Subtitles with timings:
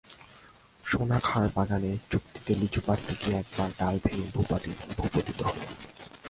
[0.83, 4.25] সোনা খাঁর বাগানে চুক্তিতে লিচু পাড়তে গিয়ে একবার ডাল ভেঙে
[4.97, 5.65] ভূপতিত হয়।